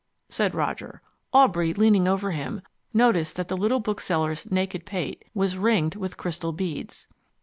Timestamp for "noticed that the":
2.91-3.55